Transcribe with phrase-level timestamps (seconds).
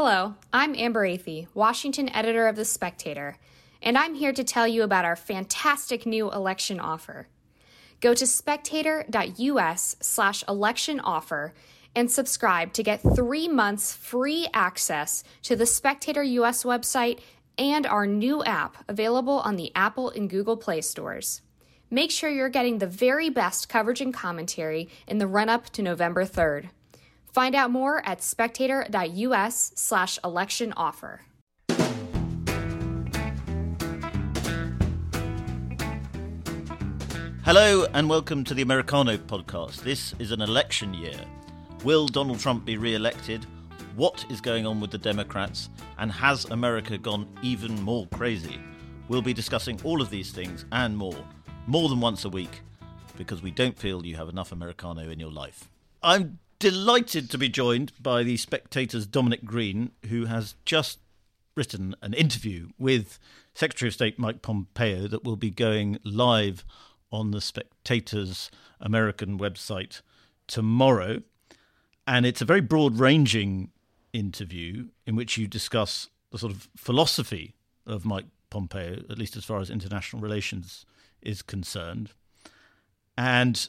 [0.00, 3.36] Hello, I'm Amber Athey, Washington editor of The Spectator,
[3.82, 7.26] and I'm here to tell you about our fantastic new election offer.
[8.00, 11.52] Go to spectator.us slash election offer
[11.96, 17.18] and subscribe to get three months free access to the Spectator US website
[17.58, 21.42] and our new app available on the Apple and Google Play stores.
[21.90, 25.82] Make sure you're getting the very best coverage and commentary in the run up to
[25.82, 26.68] November 3rd.
[27.32, 31.20] Find out more at spectator.us slash election offer.
[37.44, 39.82] Hello and welcome to the Americano podcast.
[39.82, 41.18] This is an election year.
[41.82, 43.46] Will Donald Trump be re elected?
[43.96, 45.70] What is going on with the Democrats?
[45.98, 48.60] And has America gone even more crazy?
[49.08, 51.16] We'll be discussing all of these things and more,
[51.66, 52.60] more than once a week,
[53.16, 55.70] because we don't feel you have enough Americano in your life.
[56.02, 60.98] I'm delighted to be joined by the Spectator's Dominic Green, who has just
[61.56, 63.18] written an interview with
[63.54, 66.64] Secretary of State Mike Pompeo that will be going live
[67.10, 68.50] on the Spectator's
[68.80, 70.02] American website
[70.46, 71.22] tomorrow.
[72.06, 73.70] And it's a very broad ranging
[74.12, 77.54] interview in which you discuss the sort of philosophy
[77.86, 80.86] of Mike Pompeo, at least as far as international relations
[81.22, 82.12] is concerned.
[83.16, 83.68] And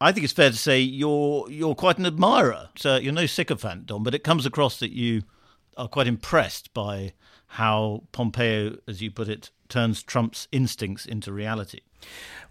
[0.00, 2.70] I think it's fair to say you're you're quite an admirer.
[2.76, 5.22] So you're no sycophant, Dom, but it comes across that you
[5.76, 7.12] are quite impressed by
[7.54, 11.80] how Pompeo, as you put it, turns Trump's instincts into reality.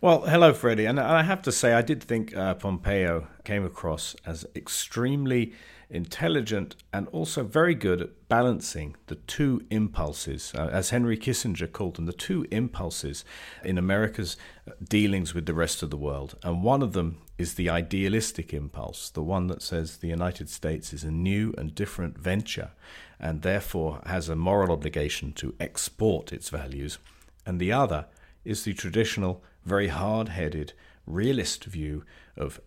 [0.01, 0.85] Well, hello, Freddie.
[0.85, 5.53] And I have to say, I did think uh, Pompeo came across as extremely
[5.89, 11.95] intelligent and also very good at balancing the two impulses, uh, as Henry Kissinger called
[11.95, 13.25] them, the two impulses
[13.63, 16.37] in America's uh, dealings with the rest of the world.
[16.43, 20.91] And one of them is the idealistic impulse, the one that says the United States
[20.91, 22.71] is a new and different venture
[23.17, 26.97] and therefore has a moral obligation to export its values.
[27.45, 28.07] And the other
[28.43, 30.73] is the traditional, very hard headed,
[31.07, 32.03] realist view
[32.35, 32.59] of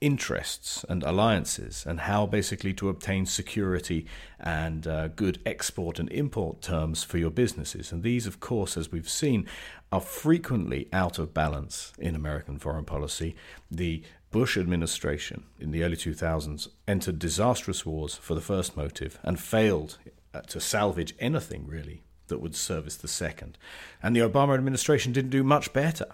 [0.00, 4.06] interests and alliances and how basically to obtain security
[4.38, 7.90] and uh, good export and import terms for your businesses.
[7.90, 9.46] And these, of course, as we've seen,
[9.90, 13.34] are frequently out of balance in American foreign policy.
[13.70, 19.40] The Bush administration in the early 2000s entered disastrous wars for the first motive and
[19.40, 19.98] failed
[20.34, 23.56] uh, to salvage anything really that would service the second.
[24.02, 26.06] And the Obama administration didn't do much better.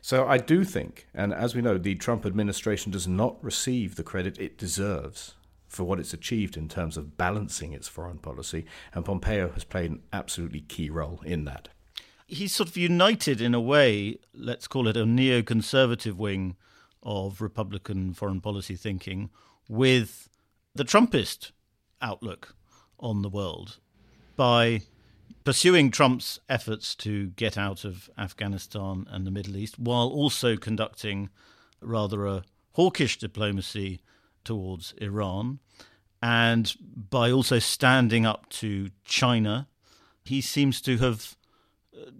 [0.00, 4.02] So I do think, and as we know, the Trump administration does not receive the
[4.02, 5.34] credit it deserves
[5.68, 9.90] for what it's achieved in terms of balancing its foreign policy, and Pompeo has played
[9.90, 11.68] an absolutely key role in that.
[12.26, 16.56] He's sort of united in a way, let's call it a neoconservative wing
[17.02, 19.30] of Republican foreign policy thinking
[19.68, 20.28] with
[20.74, 21.52] the Trumpist
[22.00, 22.54] outlook
[22.98, 23.78] on the world
[24.36, 24.82] by
[25.44, 31.30] pursuing Trump's efforts to get out of Afghanistan and the Middle East, while also conducting
[31.80, 34.00] rather a hawkish diplomacy
[34.44, 35.60] towards Iran,
[36.20, 36.74] and
[37.10, 39.68] by also standing up to China,
[40.24, 41.36] he seems to have
[41.96, 42.10] uh,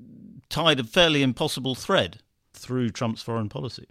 [0.49, 2.19] tied a fairly impossible thread
[2.53, 3.89] through Trump's foreign policy.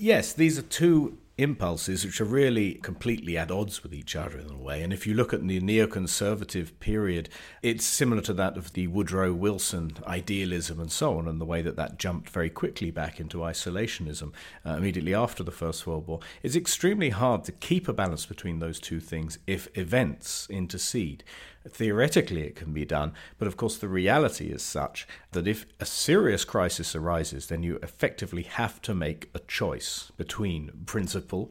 [0.00, 4.50] Yes, these are two impulses which are really completely at odds with each other in
[4.50, 4.82] a way.
[4.82, 7.28] And if you look at the neoconservative period,
[7.62, 11.62] it's similar to that of the Woodrow Wilson idealism and so on, and the way
[11.62, 14.32] that that jumped very quickly back into isolationism
[14.66, 16.20] uh, immediately after the First World War.
[16.42, 21.24] It's extremely hard to keep a balance between those two things if events intercede.
[21.68, 25.84] Theoretically, it can be done, but of course, the reality is such that if a
[25.84, 30.70] serious crisis arises, then you effectively have to make a choice between
[31.30, 31.50] principle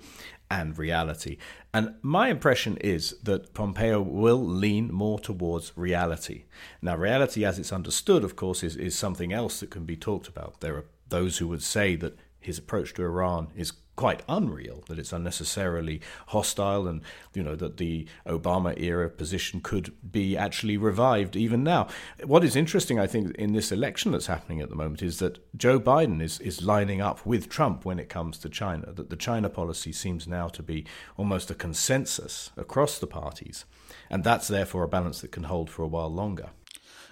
[0.52, 1.38] and reality.
[1.74, 6.46] And my impression is that Pompeo will lean more towards reality.
[6.82, 10.28] Now, reality, as it's understood, of course, is, is something else that can be talked
[10.28, 10.60] about.
[10.60, 14.98] There are those who would say that his approach to Iran is quite unreal, that
[14.98, 17.02] it's unnecessarily hostile, and
[17.34, 21.86] you know that the Obama era position could be actually revived even now.
[22.24, 25.38] What is interesting, I think, in this election that's happening at the moment is that
[25.57, 28.94] Joe Biden is is lining up with Trump when it comes to China.
[28.94, 30.86] That the China policy seems now to be
[31.18, 33.66] almost a consensus across the parties,
[34.10, 36.51] and that's therefore a balance that can hold for a while longer.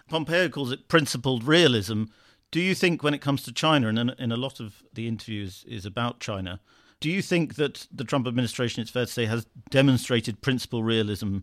[0.08, 2.06] Pompeo calls it principled realism.
[2.52, 5.66] Do you think, when it comes to China, and in a lot of the interviews
[5.68, 6.60] is about China,
[7.00, 11.40] do you think that the Trump administration, it's fair to say, has demonstrated principal realism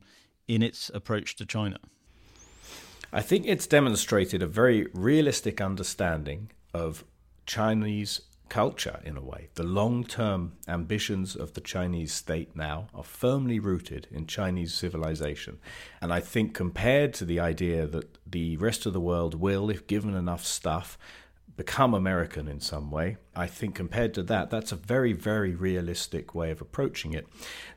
[0.49, 1.79] in its approach to China?
[3.13, 7.05] I think it's demonstrated a very realistic understanding of
[7.47, 9.49] Chinese culture in a way.
[9.55, 15.59] The long term ambitions of the Chinese state now are firmly rooted in Chinese civilization.
[16.01, 19.87] And I think, compared to the idea that the rest of the world will, if
[19.87, 20.99] given enough stuff,
[21.57, 26.35] become American in some way, I think compared to that, that's a very, very realistic
[26.35, 27.27] way of approaching it.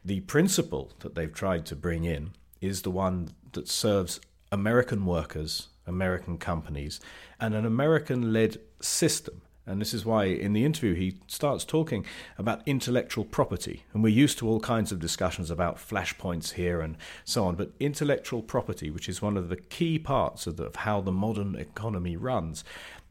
[0.04, 4.20] The principle that they've tried to bring in is the one that serves
[4.52, 7.00] American workers, American companies,
[7.40, 9.42] and an American led system.
[9.68, 12.06] And this is why in the interview he starts talking
[12.38, 13.84] about intellectual property.
[13.94, 17.56] And we're used to all kinds of discussions about flashpoints here and so on.
[17.56, 21.12] But intellectual property, which is one of the key parts of, the, of how the
[21.12, 22.64] modern economy runs,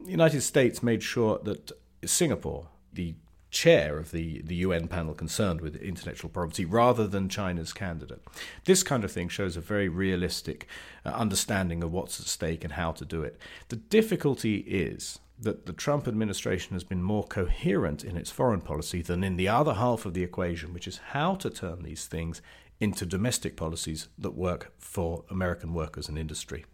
[0.03, 1.71] the United States made sure that
[2.03, 3.13] Singapore, the
[3.49, 8.21] chair of the, the UN panel concerned with intellectual property rather than China's candidate.
[8.65, 10.67] This kind of thing shows a very realistic
[11.05, 13.39] uh, understanding of what's at stake and how to do it.
[13.69, 19.01] The difficulty is that the Trump administration has been more coherent in its foreign policy
[19.01, 22.41] than in the other half of the equation, which is how to turn these things
[22.79, 26.65] into domestic policies that work for American workers and industry.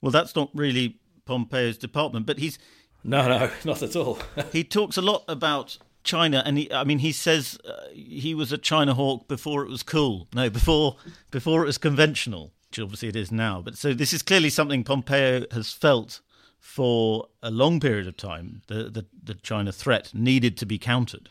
[0.00, 2.58] Well, that's not really Pompeo's department, but he's.
[3.04, 4.18] No, no, not at all.
[4.52, 8.52] he talks a lot about China, and he, I mean, he says uh, he was
[8.52, 10.28] a China hawk before it was cool.
[10.34, 10.96] No, before
[11.30, 13.60] before it was conventional, which obviously it is now.
[13.60, 16.20] But so this is clearly something Pompeo has felt
[16.58, 18.62] for a long period of time.
[18.66, 21.30] The the, the China threat needed to be countered.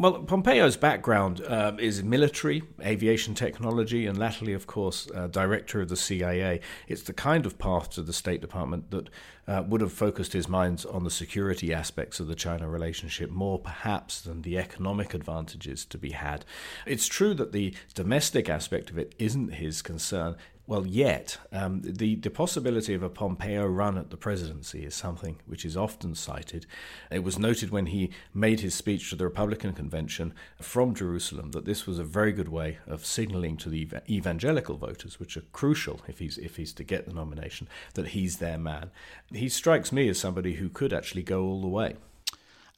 [0.00, 5.88] Well, Pompeo's background uh, is military, aviation technology, and latterly, of course, uh, director of
[5.88, 6.60] the CIA.
[6.86, 9.08] It's the kind of path to the State Department that
[9.48, 13.58] uh, would have focused his minds on the security aspects of the China relationship more,
[13.58, 16.44] perhaps, than the economic advantages to be had.
[16.86, 20.36] It's true that the domestic aspect of it isn't his concern
[20.68, 25.40] well, yet um, the the possibility of a Pompeo run at the presidency is something
[25.46, 26.66] which is often cited.
[27.10, 31.64] It was noted when he made his speech to the Republican convention from Jerusalem that
[31.64, 36.02] this was a very good way of signaling to the evangelical voters, which are crucial
[36.06, 38.90] if he's if he's to get the nomination, that he's their man.
[39.32, 41.96] He strikes me as somebody who could actually go all the way.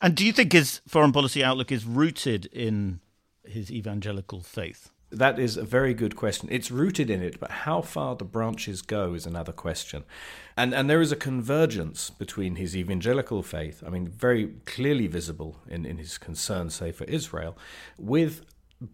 [0.00, 3.00] And do you think his foreign policy outlook is rooted in
[3.44, 4.90] his evangelical faith?
[5.12, 6.48] That is a very good question.
[6.52, 10.04] It's rooted in it, but how far the branches go is another question.
[10.56, 15.56] And and there is a convergence between his evangelical faith, I mean, very clearly visible
[15.68, 17.56] in, in his concern, say, for Israel,
[17.98, 18.44] with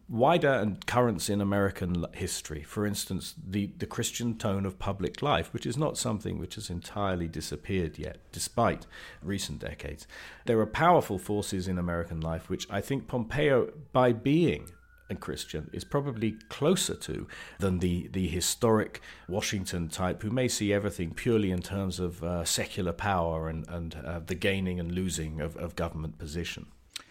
[0.08, 2.62] wider and currents in American history.
[2.62, 6.70] For instance, the, the Christian tone of public life, which is not something which has
[6.70, 8.86] entirely disappeared yet, despite
[9.22, 10.06] recent decades.
[10.46, 14.70] There are powerful forces in American life which I think Pompeo, by being
[15.08, 17.26] and Christian is probably closer to
[17.58, 22.44] than the, the historic Washington type who may see everything purely in terms of uh,
[22.44, 26.66] secular power and, and uh, the gaining and losing of, of government position.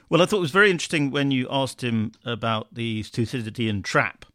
[0.10, 4.26] Well, I thought it was very interesting when you asked him about the Thucydidean trap,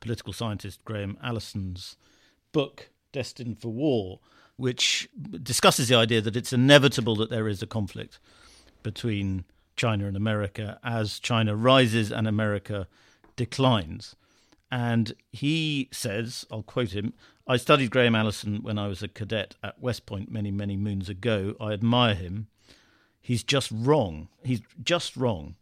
[0.00, 1.96] political scientist Graham Allison's
[2.52, 4.20] book, Destined for War,
[4.56, 5.08] which
[5.42, 8.18] discusses the idea that it's inevitable that there is a conflict
[8.82, 9.44] between
[9.76, 12.86] China and America as China rises and America
[13.36, 14.16] declines.
[14.70, 17.12] And he says, I'll quote him
[17.46, 21.08] I studied Graham Allison when I was a cadet at West Point many, many moons
[21.08, 21.56] ago.
[21.60, 22.46] I admire him.
[23.20, 24.28] He's just wrong.
[24.44, 25.56] He's just wrong.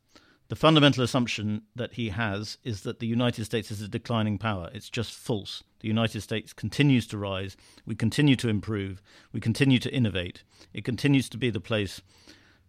[0.48, 4.68] The fundamental assumption that he has is that the United States is a declining power.
[4.74, 5.62] It's just false.
[5.80, 7.56] The United States continues to rise.
[7.86, 9.00] We continue to improve.
[9.32, 10.42] We continue to innovate.
[10.74, 12.02] It continues to be the place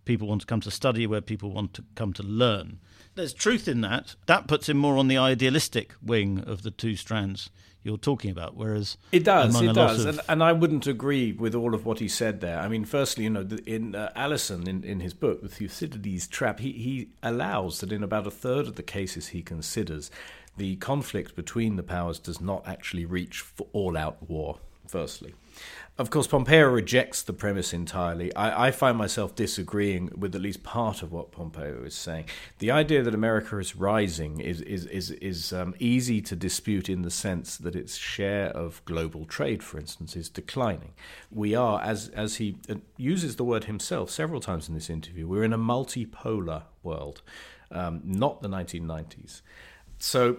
[0.06, 2.80] people want to come to study, where people want to come to learn.
[3.16, 4.16] There's truth in that.
[4.26, 7.50] That puts him more on the idealistic wing of the two strands
[7.84, 8.56] you're talking about.
[8.56, 10.20] Whereas it does, it does, of...
[10.20, 12.60] and, and, I wouldn't agree with all of what he said there.
[12.60, 16.60] I mean, firstly, you know, in uh, Allison in, in his book, The Thucydides Trap,
[16.60, 20.12] he he allows that in about a third of the cases he considers,
[20.58, 24.60] the conflict between the powers does not actually reach for all-out war.
[24.88, 25.34] Firstly,
[25.98, 28.34] of course, Pompeo rejects the premise entirely.
[28.36, 32.26] I, I, find myself disagreeing with at least part of what Pompeo is saying.
[32.60, 37.04] The idea that America is rising is is is, is um, easy to dispute in
[37.04, 40.94] the sense that its share of global trade, for instance, is declining.
[41.30, 45.28] We are, as as he uh, uses the word himself several times in this interview,
[45.28, 47.22] we're in a multipolar world,
[47.70, 49.42] um, not the 1990s.
[50.00, 50.38] So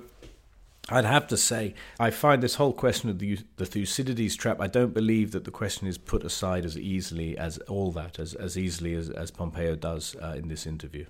[0.89, 4.67] I'd have to say, I find this whole question of the, the Thucydides trap, I
[4.67, 8.59] don't believe that the question is put aside as easily as all that, as, as
[8.59, 11.07] easily as, as Pompeo does uh, in this interview.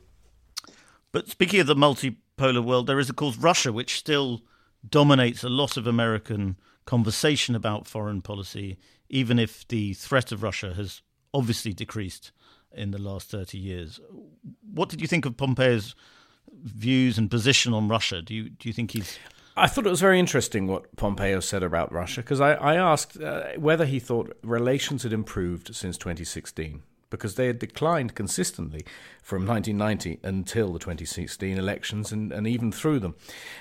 [1.11, 4.43] But speaking of the multipolar world, there is, of course, Russia, which still
[4.87, 8.77] dominates a lot of American conversation about foreign policy,
[9.09, 11.01] even if the threat of Russia has
[11.33, 12.33] obviously decreased
[12.75, 14.01] in the last 30 years.
[14.63, 15.95] What did you think of Pompeo's
[16.63, 18.23] views and position on Russia?
[18.23, 19.19] Do you do you think he's
[19.57, 23.21] I thought it was very interesting what Pompeo said about Russia because I, I, asked
[23.21, 28.87] uh, whether he thought relations had improved since 2016 because they had declined consistently
[29.23, 33.15] from 1990 until the 2016 elections and, and even through them.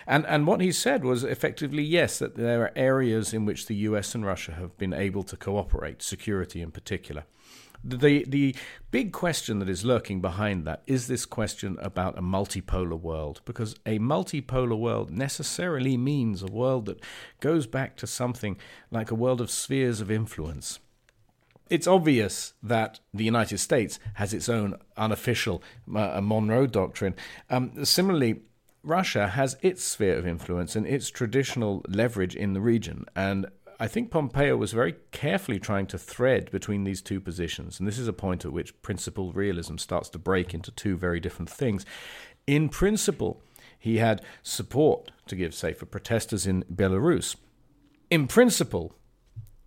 [0.07, 3.75] And, and what he said was effectively yes, that there are areas in which the
[3.75, 7.25] US and Russia have been able to cooperate, security in particular.
[7.83, 8.55] The the
[8.91, 13.75] big question that is lurking behind that is this question about a multipolar world because
[13.85, 17.01] a multipolar world necessarily means a world that
[17.39, 18.57] goes back to something
[18.91, 20.79] like a world of spheres of influence.
[21.71, 25.63] It's obvious that the United States has its own unofficial
[25.95, 27.15] uh, Monroe Doctrine.
[27.49, 28.41] Um, similarly,
[28.83, 33.05] Russia has its sphere of influence and its traditional leverage in the region.
[33.15, 33.45] And
[33.81, 37.97] I think Pompeo was very carefully trying to thread between these two positions, and this
[37.97, 41.83] is a point at which principled realism starts to break into two very different things.
[42.45, 43.41] In principle,
[43.79, 47.35] he had support to give, say, for protesters in Belarus.
[48.11, 48.93] In principle,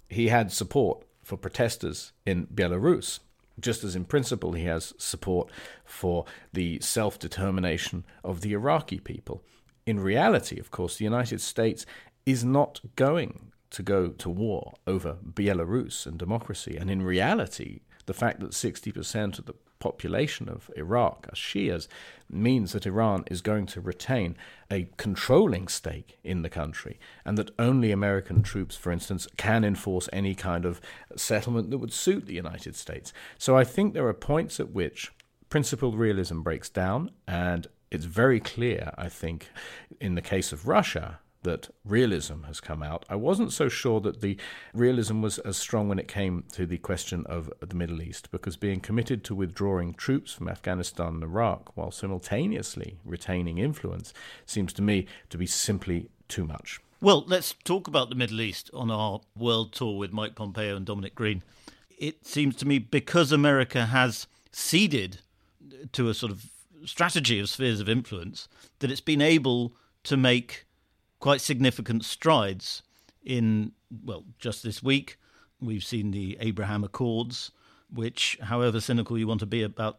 [0.08, 3.18] he had support for protesters in Belarus,
[3.58, 5.50] just as in principle he has support
[5.84, 9.42] for the self determination of the Iraqi people.
[9.86, 11.84] In reality, of course, the United States
[12.24, 16.76] is not going to go to war over Belarus and democracy.
[16.78, 21.88] And in reality, the fact that 60% of the population of Iraq are Shias
[22.30, 24.36] means that Iran is going to retain
[24.70, 30.08] a controlling stake in the country, and that only American troops, for instance, can enforce
[30.12, 30.80] any kind of
[31.16, 33.12] settlement that would suit the United States.
[33.38, 35.12] So I think there are points at which
[35.48, 39.48] principled realism breaks down, and it's very clear, I think,
[40.00, 43.04] in the case of Russia, that realism has come out.
[43.08, 44.36] I wasn't so sure that the
[44.74, 48.56] realism was as strong when it came to the question of the Middle East, because
[48.56, 54.12] being committed to withdrawing troops from Afghanistan and Iraq while simultaneously retaining influence
[54.44, 56.80] seems to me to be simply too much.
[57.00, 60.86] Well, let's talk about the Middle East on our world tour with Mike Pompeo and
[60.86, 61.42] Dominic Green.
[61.98, 65.18] It seems to me because America has ceded
[65.92, 66.46] to a sort of
[66.86, 68.48] strategy of spheres of influence
[68.78, 69.74] that it's been able
[70.04, 70.64] to make
[71.20, 72.82] quite significant strides
[73.24, 73.72] in,
[74.04, 75.18] well, just this week.
[75.60, 77.50] We've seen the Abraham Accords,
[77.92, 79.98] which, however cynical you want to be about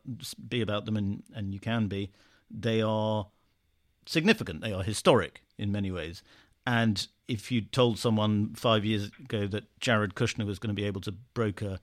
[0.50, 2.12] be about them, and, and you can be,
[2.52, 3.28] they are
[4.06, 4.62] significant.
[4.62, 6.22] They are historic in many ways.
[6.68, 10.88] And if you told someone five years ago that Jared Kushner was going to be
[10.88, 11.80] able to broker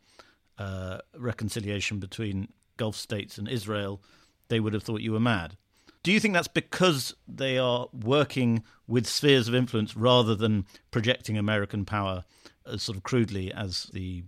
[0.59, 4.03] uh, reconciliation between Gulf states and Israel,
[4.49, 5.57] they would have thought you were mad.
[6.03, 11.39] Do you think that's because they are working with spheres of influence rather than projecting
[11.39, 12.25] American power
[12.67, 14.25] as sort of crudely as the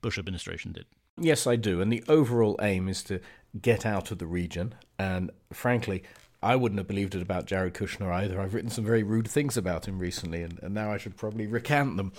[0.00, 0.86] Bush administration did?
[1.18, 1.80] Yes, I do.
[1.80, 3.20] And the overall aim is to
[3.60, 4.74] get out of the region.
[4.98, 6.04] And frankly,
[6.42, 8.40] I wouldn't have believed it about Jared Kushner either.
[8.40, 11.46] I've written some very rude things about him recently, and, and now I should probably
[11.46, 12.12] recant them.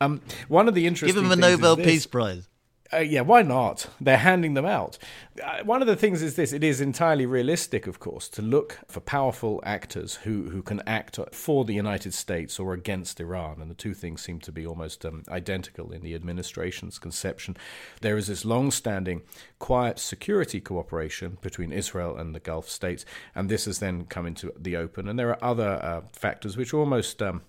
[0.00, 2.48] Um, one of the interesting give him a Nobel Peace Prize.
[2.94, 3.86] Uh, yeah, why not?
[4.00, 4.98] They're handing them out.
[5.42, 8.80] Uh, one of the things is this it is entirely realistic, of course, to look
[8.86, 13.62] for powerful actors who, who can act for the United States or against Iran.
[13.62, 17.56] And the two things seem to be almost um, identical in the administration's conception.
[18.02, 19.22] There is this long standing
[19.58, 24.52] quiet security cooperation between Israel and the Gulf states, and this has then come into
[24.58, 25.08] the open.
[25.08, 27.22] And there are other uh, factors which almost.
[27.22, 27.42] Um,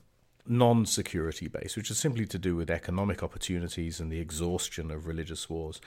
[0.48, 5.08] non security based, which is simply to do with economic opportunities and the exhaustion of
[5.08, 5.80] religious wars.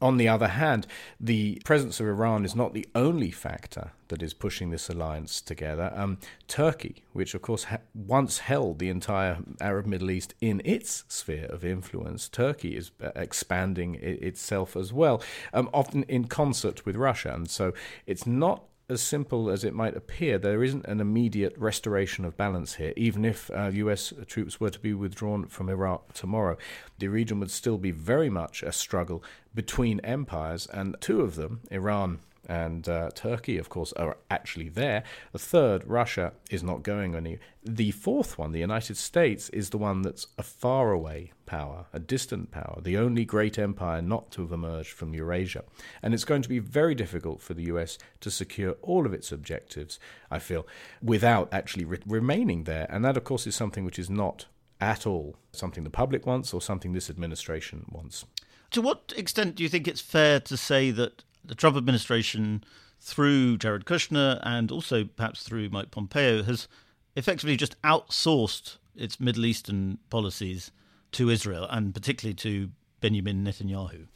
[0.00, 0.86] On the other hand,
[1.20, 5.92] the presence of Iran is not the only factor that is pushing this alliance together.
[5.94, 11.04] Um, Turkey, which of course ha- once held the entire Arab Middle East in its
[11.08, 16.84] sphere of influence, Turkey is uh, expanding I- itself as well, um, often in concert
[16.86, 17.32] with Russia.
[17.34, 17.72] And so
[18.06, 22.74] it's not as simple as it might appear, there isn't an immediate restoration of balance
[22.74, 22.92] here.
[22.96, 26.56] Even if uh, US troops were to be withdrawn from Iraq tomorrow,
[26.98, 29.22] the region would still be very much a struggle
[29.54, 35.02] between empires, and two of them, Iran and uh, Turkey, of course, are actually there.
[35.32, 37.38] The third, Russia, is not going any.
[37.62, 42.50] The fourth one, the United States, is the one that's a faraway power, a distant
[42.50, 45.64] power, the only great empire not to have emerged from Eurasia.
[46.02, 49.32] And it's going to be very difficult for the US to secure all of its
[49.32, 49.98] objectives,
[50.30, 50.66] I feel,
[51.02, 52.86] without actually re- remaining there.
[52.90, 54.46] And that, of course, is something which is not
[54.80, 58.24] at all something the public wants or something this administration wants.
[58.72, 62.64] To what extent do you think it's fair to say that the Trump administration,
[63.00, 66.68] through Jared Kushner and also perhaps through Mike Pompeo, has
[67.16, 70.70] effectively just outsourced its Middle Eastern policies
[71.12, 72.70] to Israel and particularly to
[73.00, 74.06] Benjamin Netanyahu.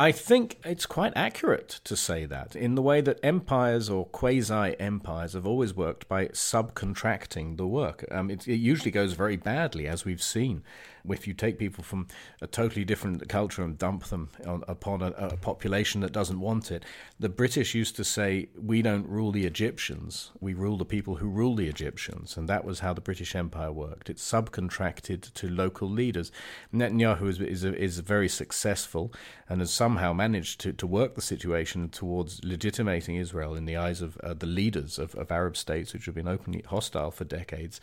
[0.00, 4.78] I think it's quite accurate to say that, in the way that empires or quasi
[4.78, 8.04] empires have always worked by subcontracting the work.
[8.08, 10.62] Um, it, it, usually goes very badly, as we've seen.
[11.08, 12.06] If you take people from
[12.40, 16.70] a totally different culture and dump them on, upon a, a population that doesn't want
[16.70, 16.84] it,
[17.18, 21.28] the British used to say, We don't rule the Egyptians, we rule the people who
[21.28, 22.36] rule the Egyptians.
[22.36, 24.10] And that was how the British Empire worked.
[24.10, 26.30] It subcontracted to local leaders.
[26.72, 29.12] Netanyahu is, is, is very successful
[29.48, 34.02] and has somehow managed to, to work the situation towards legitimating Israel in the eyes
[34.02, 37.80] of uh, the leaders of, of Arab states, which have been openly hostile for decades.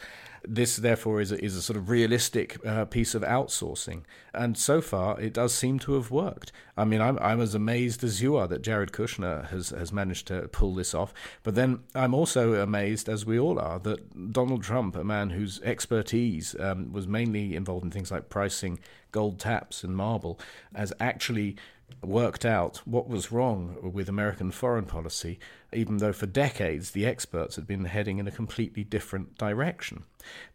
[0.48, 4.04] This, therefore, is a, is a sort of realistic uh, piece of outsourcing.
[4.36, 6.52] And so far, it does seem to have worked.
[6.78, 10.28] I mean, I'm, I'm as amazed as you are that Jared Kushner has, has managed
[10.28, 11.12] to pull this off.
[11.42, 15.60] But then I'm also amazed, as we all are, that Donald Trump, a man whose
[15.62, 18.78] expertise um, was mainly involved in things like pricing
[19.12, 20.38] gold taps and marble,
[20.76, 21.56] has actually
[22.02, 25.40] worked out what was wrong with American foreign policy,
[25.74, 30.04] even though for decades the experts had been heading in a completely different direction.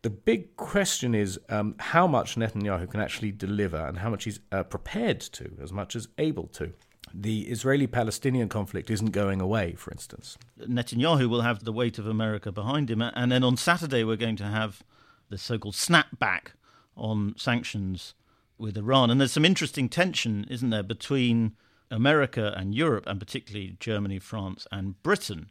[0.03, 4.41] The big question is um, how much Netanyahu can actually deliver and how much he's
[4.53, 6.73] uh, prepared to, as much as able to.
[7.13, 10.39] The Israeli Palestinian conflict isn't going away, for instance.
[10.61, 13.03] Netanyahu will have the weight of America behind him.
[13.03, 14.85] And then on Saturday, we're going to have
[15.29, 16.53] the so called snapback
[16.97, 18.15] on sanctions
[18.61, 19.11] with Iran.
[19.11, 21.57] And there's some interesting tension, isn't there, between
[21.91, 25.51] America and Europe, and particularly Germany, France, and Britain.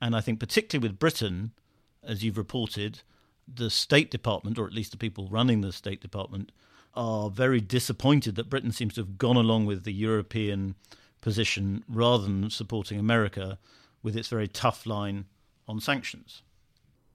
[0.00, 1.52] And I think, particularly with Britain,
[2.02, 3.00] as you've reported,
[3.52, 6.52] the State Department, or at least the people running the State Department,
[6.94, 10.74] are very disappointed that Britain seems to have gone along with the European
[11.20, 13.58] position rather than supporting America
[14.02, 15.26] with its very tough line
[15.66, 16.42] on sanctions.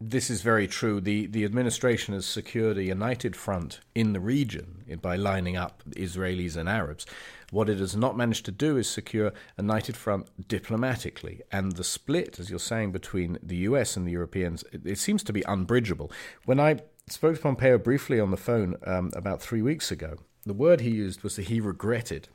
[0.02, 1.00] This is very true.
[1.00, 6.58] The, the administration has secured a united front in the region by lining up Israelis
[6.58, 7.06] and Arabs.
[7.52, 11.42] What it has not managed to do is secure a united front diplomatically.
[11.52, 15.24] And the split, as you're saying, between the US and the Europeans, it, it seems
[15.24, 16.12] to be unbridgeable.
[16.46, 20.54] When I spoke to Pompeo briefly on the phone um, about three weeks ago, the
[20.54, 22.28] word he used was that he regretted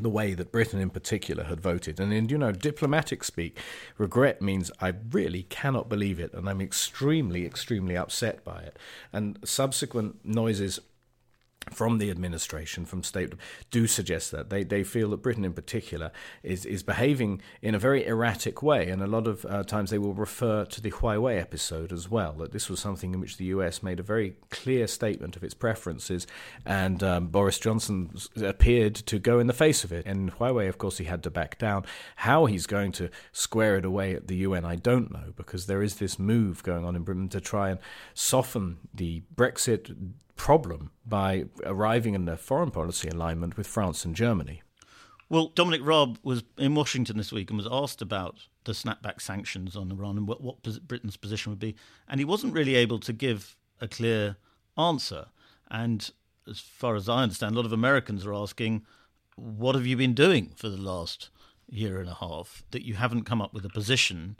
[0.00, 2.00] the way that Britain in particular had voted.
[2.00, 3.58] And in, you know, diplomatic speak,
[3.98, 8.78] regret means I really cannot believe it and I'm extremely, extremely upset by it.
[9.12, 10.80] And subsequent noises
[11.70, 13.32] from the administration, from state,
[13.70, 16.10] do suggest that they, they feel that Britain in particular
[16.42, 19.98] is is behaving in a very erratic way, and a lot of uh, times they
[19.98, 22.32] will refer to the Huawei episode as well.
[22.34, 23.82] That this was something in which the U.S.
[23.82, 26.26] made a very clear statement of its preferences,
[26.64, 28.10] and um, Boris Johnson
[28.42, 30.06] appeared to go in the face of it.
[30.06, 31.84] And Huawei, of course, he had to back down.
[32.16, 35.82] How he's going to square it away at the UN, I don't know, because there
[35.82, 37.80] is this move going on in Britain to try and
[38.14, 39.94] soften the Brexit
[40.36, 44.62] problem by arriving in a foreign policy alignment with France and Germany.
[45.28, 49.74] Well, Dominic Raab was in Washington this week and was asked about the snapback sanctions
[49.74, 51.74] on Iran and what, what Britain's position would be.
[52.08, 54.36] And he wasn't really able to give a clear
[54.76, 55.26] answer.
[55.70, 56.10] And
[56.48, 58.84] as far as I understand, a lot of Americans are asking,
[59.36, 61.30] what have you been doing for the last
[61.68, 64.36] year and a half that you haven't come up with a position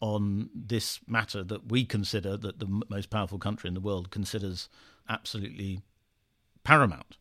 [0.00, 4.68] on this matter that we consider, that the most powerful country in the world considers
[5.08, 5.82] absolutely
[6.64, 7.16] paramount.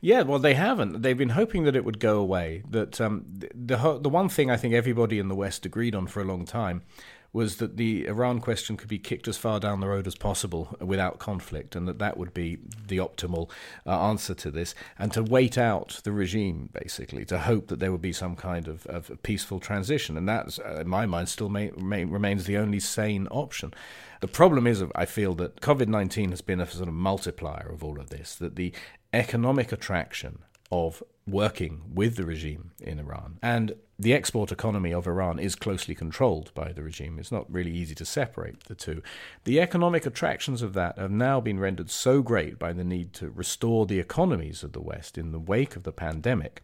[0.00, 1.02] Yeah, well, they haven't.
[1.02, 2.62] They've been hoping that it would go away.
[2.68, 6.20] That um, the the one thing I think everybody in the West agreed on for
[6.20, 6.82] a long time
[7.32, 10.76] was that the Iran question could be kicked as far down the road as possible
[10.80, 13.50] without conflict, and that that would be the optimal
[13.86, 17.92] uh, answer to this, and to wait out the regime, basically, to hope that there
[17.92, 20.16] would be some kind of, of peaceful transition.
[20.16, 23.72] And that, uh, in my mind, still may, may, remains the only sane option.
[24.20, 27.84] The problem is, I feel that COVID 19 has been a sort of multiplier of
[27.84, 28.72] all of this, that the
[29.12, 30.40] economic attraction
[30.70, 35.94] of working with the regime in Iran and the export economy of Iran is closely
[35.94, 37.18] controlled by the regime.
[37.18, 39.02] It's not really easy to separate the two.
[39.44, 43.28] The economic attractions of that have now been rendered so great by the need to
[43.28, 46.62] restore the economies of the West in the wake of the pandemic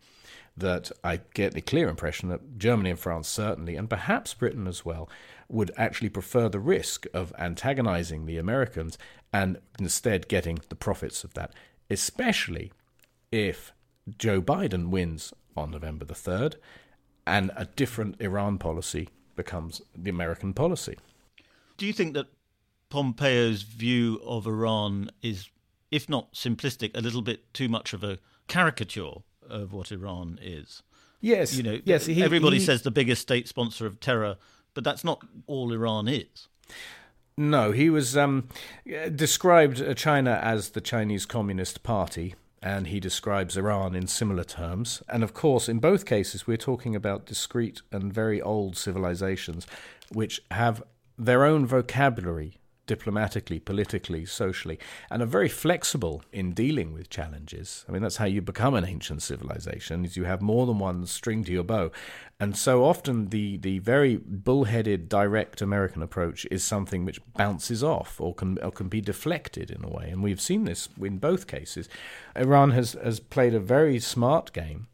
[0.57, 4.85] that I get the clear impression that Germany and France certainly, and perhaps Britain as
[4.85, 5.09] well,
[5.49, 8.97] would actually prefer the risk of antagonizing the Americans
[9.33, 11.53] and instead getting the profits of that,
[11.91, 12.73] especially
[13.31, 13.73] if
[14.19, 16.55] Joe Biden wins on November the 3rd
[17.27, 20.97] and a different Iran policy becomes the American policy.
[21.77, 22.27] Do you think that
[22.89, 25.51] Pompeo's view of Iran is,
[25.91, 30.83] if not simplistic, a little bit too much of a caricature of what Iran is?
[31.21, 32.07] Yes, you know, yes.
[32.07, 34.37] He, everybody he, says the biggest state sponsor of terror
[34.77, 36.49] but that's not all Iran is.
[37.39, 38.49] No, he was um,
[39.15, 42.35] described China as the Chinese Communist Party,
[42.67, 45.01] and he describes Iran in similar terms.
[45.09, 49.69] And of course, in both cases, we're talking about discrete and very old civilizations
[50.11, 50.83] which have
[51.17, 54.79] their own vocabulary diplomatically, politically, socially,
[55.11, 57.85] and are very flexible in dealing with challenges.
[57.89, 61.07] I mean, that's how you become an ancient civilization: is you have more than one
[61.07, 61.91] string to your bow.
[62.39, 68.21] And so often, the the very bullheaded, direct American approach is something which bounces off
[68.21, 70.11] or can or can be deflected in a way.
[70.11, 71.89] And we've seen this in both cases.
[72.35, 74.89] Iran has has played a very smart game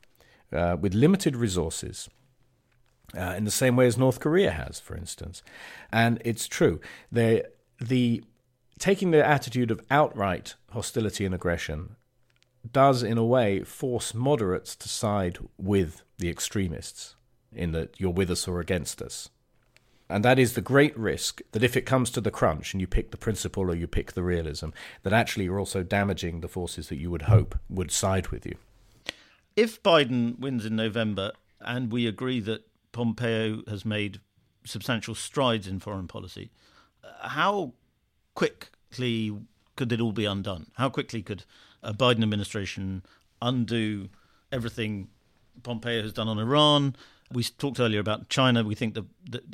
[0.52, 2.09] uh, with limited resources
[3.16, 5.42] uh, in the same way as North Korea has, for instance.
[5.92, 6.81] And it's true.
[7.11, 7.42] They,
[7.88, 8.23] the
[8.79, 11.97] taking the attitude of outright hostility and aggression
[12.71, 17.16] does, in a way, force moderates to side with the extremists,
[17.53, 19.29] in that you're with us or against us.
[20.09, 22.87] And that is the great risk that if it comes to the crunch and you
[22.87, 24.68] pick the principle or you pick the realism,
[25.03, 28.57] that actually you're also damaging the forces that you would hope would side with you.
[29.57, 34.21] If Biden wins in November and we agree that Pompeo has made
[34.64, 36.51] substantial strides in foreign policy.
[37.21, 37.73] How
[38.35, 39.33] quickly
[39.77, 40.71] could it all be undone?
[40.75, 41.45] How quickly could
[41.83, 43.03] a Biden administration
[43.41, 44.09] undo
[44.51, 45.09] everything
[45.62, 46.97] Pompeo has done on Iran?
[47.33, 48.62] We talked earlier about China.
[48.62, 49.07] We think that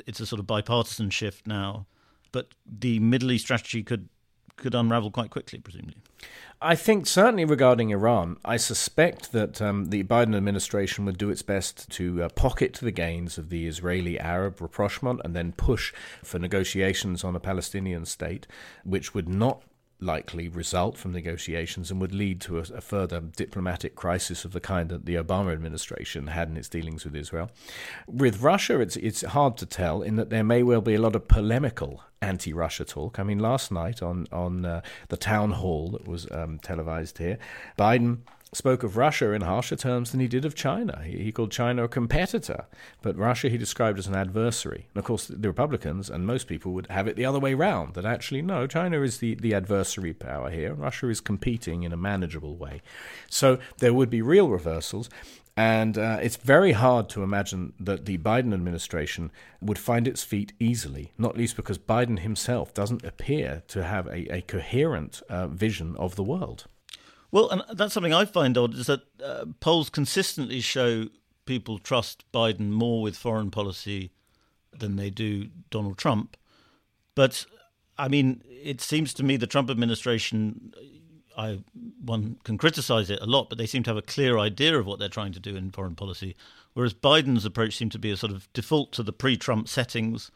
[0.05, 1.85] it's a sort of bipartisan shift now,
[2.31, 4.09] but the Middle East strategy could
[4.59, 5.97] could unravel quite quickly, presumably.
[6.61, 11.41] I think certainly regarding Iran, I suspect that um, the Biden administration would do its
[11.41, 16.37] best to uh, pocket the gains of the Israeli Arab rapprochement and then push for
[16.37, 18.45] negotiations on a Palestinian state,
[18.83, 19.63] which would not
[20.01, 24.59] likely result from negotiations and would lead to a, a, further diplomatic crisis of the
[24.59, 27.51] kind that the Obama administration had in its dealings with Israel.
[28.07, 31.15] With Russia, it's it's hard to tell in that there may well be a lot
[31.15, 33.19] of polemical anti-Russia talk.
[33.19, 37.37] I mean, last night on on uh, the town hall that was um, televised here,
[37.77, 38.19] Biden
[38.51, 41.01] spoke of Russia in harsher terms than he did of China.
[41.03, 42.65] He, he, called China a competitor,
[43.01, 44.87] but Russia he described as an adversary.
[44.93, 47.93] And of course, the Republicans and most people would have it the other way round
[47.93, 50.73] that actually, no, China is the, the adversary power here.
[50.73, 52.81] Russia is competing in a manageable way.
[53.29, 55.09] So there would be real reversals.
[55.55, 59.29] And uh, it's very hard to imagine that the Biden administration
[59.61, 64.33] would find its feet easily, not least because Biden himself doesn't appear to have a,
[64.33, 66.65] a coherent uh, vision of the world.
[67.31, 71.07] Well, and that's something I find odd is that uh, polls consistently show
[71.45, 74.11] people trust Biden more with foreign policy
[74.77, 76.37] than they do Donald Trump.
[77.15, 77.45] But
[77.97, 80.73] I mean, it seems to me the Trump administration,
[81.37, 81.59] I
[82.03, 84.85] one can criticize it a lot, but they seem to have a clear idea of
[84.85, 86.35] what they're trying to do in foreign policy,
[86.73, 90.31] whereas Biden's approach seemed to be a sort of default to the pre-Trump settings,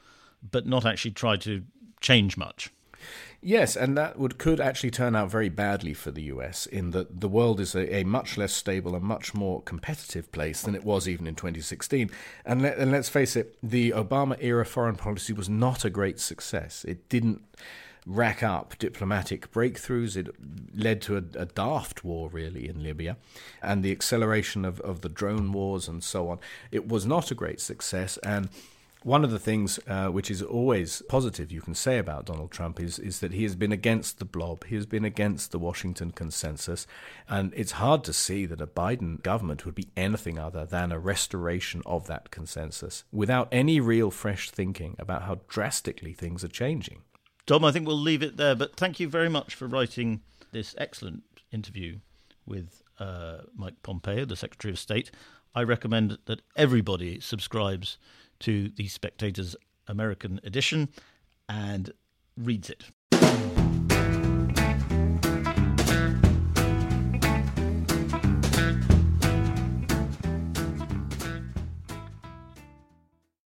[0.52, 1.64] but not actually try to
[2.02, 2.70] change much.
[3.46, 7.20] Yes, and that would could actually turn out very badly for the US in that
[7.20, 10.86] the world is a, a much less stable and much more competitive place than it
[10.86, 12.10] was even in 2016.
[12.46, 16.22] And, let, and let's face it, the Obama era foreign policy was not a great
[16.22, 16.86] success.
[16.86, 17.42] It didn't
[18.06, 20.16] rack up diplomatic breakthroughs.
[20.16, 20.34] It
[20.74, 23.18] led to a, a, daft war, really, in Libya,
[23.62, 26.40] and the acceleration of, of the drone wars and so on.
[26.72, 28.48] It was not a great success, and
[29.04, 32.80] one of the things uh, which is always positive you can say about Donald Trump
[32.80, 34.66] is, is that he has been against the blob.
[34.66, 36.88] He has been against the Washington consensus.
[37.28, 41.00] And it's hard to see that a Biden government would be anything other than a
[41.00, 47.02] restoration of that consensus without any real fresh thinking about how drastically things are changing.
[47.46, 48.56] Dom, I think we'll leave it there.
[48.56, 52.00] But thank you very much for writing this excellent interview
[52.46, 55.12] with uh, Mike Pompeo, the Secretary of State.
[55.56, 57.98] I recommend that everybody subscribes
[58.44, 59.56] to the Spectator's
[59.88, 60.90] American edition
[61.48, 61.92] and
[62.38, 62.84] reads it.